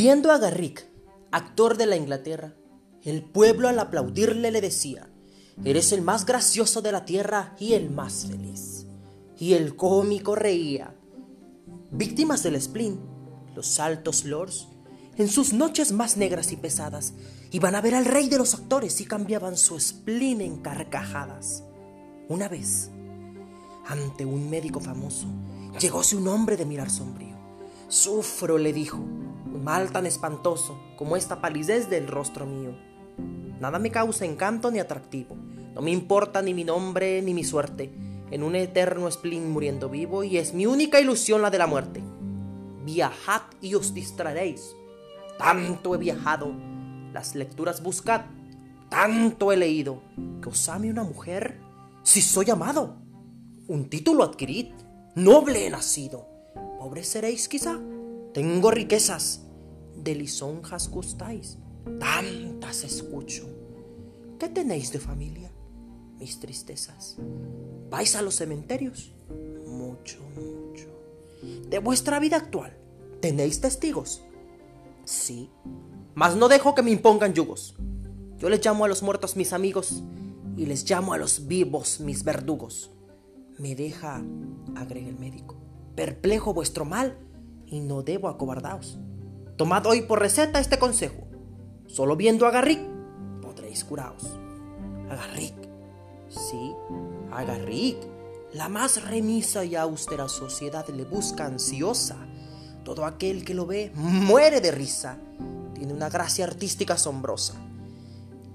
Viendo 0.00 0.30
a 0.30 0.38
Garrick, 0.38 0.86
actor 1.32 1.76
de 1.76 1.84
la 1.84 1.96
Inglaterra, 1.96 2.54
el 3.02 3.24
pueblo 3.24 3.66
al 3.66 3.80
aplaudirle 3.80 4.52
le 4.52 4.60
decía, 4.60 5.10
Eres 5.64 5.90
el 5.90 6.02
más 6.02 6.24
gracioso 6.24 6.82
de 6.82 6.92
la 6.92 7.04
tierra 7.04 7.56
y 7.58 7.72
el 7.72 7.90
más 7.90 8.26
feliz. 8.26 8.86
Y 9.36 9.54
el 9.54 9.74
cómico 9.74 10.36
reía. 10.36 10.94
Víctimas 11.90 12.44
del 12.44 12.62
spleen, 12.62 13.00
los 13.56 13.80
altos 13.80 14.24
lords, 14.24 14.68
en 15.16 15.26
sus 15.26 15.52
noches 15.52 15.90
más 15.90 16.16
negras 16.16 16.52
y 16.52 16.56
pesadas, 16.56 17.14
iban 17.50 17.74
a 17.74 17.80
ver 17.80 17.96
al 17.96 18.04
rey 18.04 18.28
de 18.28 18.38
los 18.38 18.54
actores 18.54 19.00
y 19.00 19.04
cambiaban 19.04 19.56
su 19.56 19.80
spleen 19.80 20.40
en 20.42 20.58
carcajadas. 20.58 21.64
Una 22.28 22.46
vez, 22.46 22.92
ante 23.84 24.24
un 24.24 24.48
médico 24.48 24.78
famoso, 24.78 25.26
llegóse 25.80 26.14
un 26.14 26.28
hombre 26.28 26.56
de 26.56 26.66
mirar 26.66 26.88
sombrío. 26.88 27.36
Sufro, 27.88 28.58
le 28.58 28.72
dijo, 28.72 29.00
mal 29.58 29.90
tan 29.92 30.06
espantoso 30.06 30.78
como 30.96 31.16
esta 31.16 31.40
palidez 31.40 31.90
del 31.90 32.06
rostro 32.06 32.46
mío. 32.46 32.76
Nada 33.60 33.78
me 33.78 33.90
causa 33.90 34.24
encanto 34.24 34.70
ni 34.70 34.78
atractivo. 34.78 35.36
No 35.74 35.82
me 35.82 35.90
importa 35.90 36.42
ni 36.42 36.54
mi 36.54 36.64
nombre 36.64 37.22
ni 37.22 37.34
mi 37.34 37.44
suerte. 37.44 37.92
En 38.30 38.42
un 38.42 38.54
eterno 38.54 39.10
spleen 39.10 39.50
muriendo 39.50 39.88
vivo 39.88 40.22
y 40.22 40.38
es 40.38 40.54
mi 40.54 40.66
única 40.66 41.00
ilusión 41.00 41.42
la 41.42 41.50
de 41.50 41.58
la 41.58 41.66
muerte. 41.66 42.02
Viajad 42.84 43.42
y 43.60 43.74
os 43.74 43.94
distraeréis. 43.94 44.74
Tanto 45.38 45.94
he 45.94 45.98
viajado, 45.98 46.52
las 47.12 47.34
lecturas 47.34 47.82
buscad. 47.82 48.22
Tanto 48.88 49.52
he 49.52 49.56
leído, 49.56 50.02
que 50.42 50.48
os 50.48 50.68
ame 50.68 50.90
una 50.90 51.04
mujer 51.04 51.60
si 52.02 52.22
soy 52.22 52.50
amado. 52.50 52.96
Un 53.66 53.90
título 53.90 54.24
adquirid, 54.24 54.72
noble 55.14 55.66
he 55.66 55.70
nacido. 55.70 56.26
Pobre 56.78 57.04
seréis 57.04 57.48
quizá. 57.48 57.78
Tengo 58.32 58.70
riquezas, 58.70 59.47
de 60.08 60.14
lisonjas 60.14 60.88
gustáis 60.88 61.58
tantas 62.00 62.82
escucho. 62.82 63.46
¿Qué 64.38 64.48
tenéis 64.48 64.90
de 64.90 64.98
familia? 64.98 65.52
Mis 66.18 66.40
tristezas. 66.40 67.16
¿Vais 67.90 68.16
a 68.16 68.22
los 68.22 68.36
cementerios? 68.36 69.12
Mucho, 69.66 70.20
mucho. 70.34 70.88
¿De 71.68 71.78
vuestra 71.78 72.20
vida 72.20 72.38
actual? 72.38 72.74
¿Tenéis 73.20 73.60
testigos? 73.60 74.22
Sí, 75.04 75.50
mas 76.14 76.36
no 76.36 76.48
dejo 76.48 76.74
que 76.74 76.82
me 76.82 76.90
impongan 76.90 77.34
yugos. 77.34 77.74
Yo 78.38 78.48
les 78.48 78.64
llamo 78.64 78.86
a 78.86 78.88
los 78.88 79.02
muertos 79.02 79.36
mis 79.36 79.52
amigos 79.52 80.02
y 80.56 80.64
les 80.64 80.88
llamo 80.88 81.12
a 81.12 81.18
los 81.18 81.48
vivos 81.48 82.00
mis 82.00 82.24
verdugos. 82.24 82.92
Me 83.58 83.74
deja, 83.74 84.22
agrega 84.74 85.08
el 85.08 85.18
médico, 85.18 85.56
perplejo 85.94 86.54
vuestro 86.54 86.86
mal 86.86 87.18
y 87.66 87.80
no 87.80 88.02
debo 88.02 88.28
acobardaos. 88.28 88.98
Tomad 89.58 89.84
hoy 89.86 90.02
por 90.02 90.20
receta 90.20 90.60
este 90.60 90.78
consejo. 90.78 91.26
Solo 91.88 92.14
viendo 92.14 92.46
a 92.46 92.52
Garrick 92.52 92.80
podréis 93.42 93.82
curaos. 93.82 94.22
A 95.10 95.16
Garrick, 95.16 95.56
sí, 96.28 96.72
a 97.32 97.42
Garrick. 97.42 97.98
La 98.52 98.68
más 98.68 99.02
remisa 99.02 99.64
y 99.64 99.74
austera 99.74 100.28
sociedad 100.28 100.86
le 100.90 101.04
busca 101.04 101.46
ansiosa. 101.46 102.16
Todo 102.84 103.04
aquel 103.04 103.44
que 103.44 103.52
lo 103.52 103.66
ve 103.66 103.90
muere 103.96 104.60
de 104.60 104.70
risa. 104.70 105.18
Tiene 105.74 105.92
una 105.92 106.08
gracia 106.08 106.44
artística 106.44 106.94
asombrosa. 106.94 107.54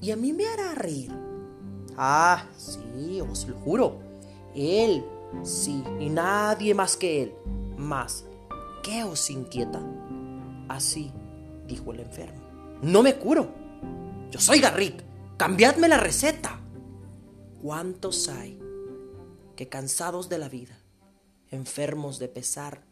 Y 0.00 0.12
a 0.12 0.16
mí 0.16 0.32
me 0.32 0.46
hará 0.46 0.72
reír. 0.76 1.12
Ah, 1.96 2.44
sí, 2.56 3.20
os 3.20 3.48
lo 3.48 3.56
juro. 3.58 3.98
Él, 4.54 5.04
sí, 5.42 5.82
y 5.98 6.08
nadie 6.10 6.76
más 6.76 6.96
que 6.96 7.24
él. 7.24 7.34
Más, 7.76 8.24
¿qué 8.84 9.02
os 9.02 9.30
inquieta? 9.30 9.82
Así, 10.72 11.12
dijo 11.66 11.92
el 11.92 12.00
enfermo. 12.00 12.40
No 12.80 13.02
me 13.02 13.16
curo. 13.16 13.52
Yo 14.30 14.40
soy 14.40 14.58
Garrick. 14.58 15.04
Cambiadme 15.36 15.86
la 15.86 15.98
receta. 15.98 16.60
¿Cuántos 17.60 18.30
hay 18.30 18.58
que 19.54 19.68
cansados 19.68 20.30
de 20.30 20.38
la 20.38 20.48
vida, 20.48 20.78
enfermos 21.50 22.18
de 22.18 22.28
pesar, 22.28 22.84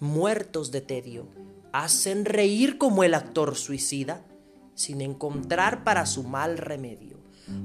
muertos 0.00 0.72
de 0.72 0.80
tedio, 0.80 1.28
hacen 1.72 2.24
reír 2.24 2.76
como 2.76 3.04
el 3.04 3.14
actor 3.14 3.54
suicida, 3.54 4.24
sin 4.74 5.00
encontrar 5.00 5.84
para 5.84 6.06
su 6.06 6.24
mal 6.24 6.58
remedio? 6.58 7.18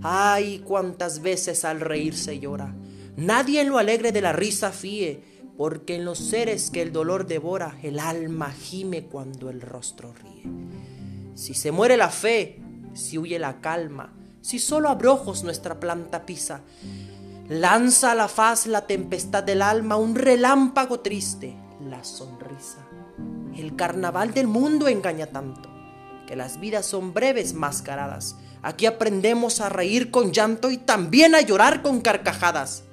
Ay, 0.04 0.60
cuántas 0.60 1.24
veces 1.24 1.66
al 1.66 1.82
reír 1.82 2.16
se 2.16 2.40
llora. 2.40 2.76
Nadie 3.18 3.62
en 3.62 3.70
lo 3.70 3.80
alegre 3.80 4.12
de 4.12 4.22
la 4.22 4.34
risa 4.34 4.72
fíe, 4.72 5.24
porque 5.58 5.96
en 5.96 6.06
los 6.06 6.18
seres 6.18 6.72
que 6.72 6.82
el 6.82 6.92
dolor 6.92 7.28
devora, 7.28 7.78
el 7.84 8.00
alma 8.00 8.52
gime 8.52 9.06
cuando 9.06 9.50
el 9.50 9.62
rostro 9.62 10.14
ríe. 10.14 10.52
Si 11.36 11.54
se 11.54 11.72
muere 11.72 11.98
la 11.98 12.10
fe, 12.10 12.60
si 12.94 13.18
huye 13.18 13.40
la 13.40 13.62
calma, 13.62 14.14
si 14.42 14.60
solo 14.60 14.90
abrojos 14.90 15.44
nuestra 15.44 15.80
planta 15.80 16.26
pisa, 16.26 16.62
lanza 17.50 18.12
a 18.12 18.16
la 18.16 18.28
faz 18.28 18.68
la 18.68 18.88
tempestad 18.88 19.44
del 19.44 19.62
alma, 19.62 19.96
un 19.96 20.16
relámpago 20.16 21.00
triste, 21.00 21.56
la 21.90 22.04
sonrisa. 22.04 22.86
El 23.56 23.76
carnaval 23.76 24.34
del 24.34 24.48
mundo 24.48 24.88
engaña 24.88 25.28
tanto, 25.28 25.70
que 26.28 26.36
las 26.36 26.60
vidas 26.60 26.86
son 26.86 27.14
breves 27.14 27.54
mascaradas. 27.54 28.36
Aquí 28.64 28.86
aprendemos 28.86 29.62
a 29.62 29.70
reír 29.70 30.10
con 30.10 30.32
llanto 30.32 30.72
y 30.72 30.78
también 30.78 31.36
a 31.36 31.42
llorar 31.42 31.82
con 31.82 32.02
carcajadas. 32.02 32.84